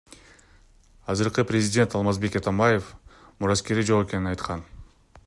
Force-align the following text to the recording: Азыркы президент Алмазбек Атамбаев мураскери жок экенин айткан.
Азыркы 1.05 1.43
президент 1.45 1.93
Алмазбек 1.99 2.37
Атамбаев 2.41 2.89
мураскери 3.43 3.87
жок 3.91 4.07
экенин 4.09 4.31
айткан. 4.33 4.65